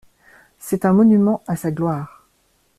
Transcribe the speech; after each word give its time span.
C'est 0.57 0.85
un 0.85 0.93
monument 0.93 1.43
à 1.45 1.55
sa 1.55 1.69
gloire. 1.69 2.25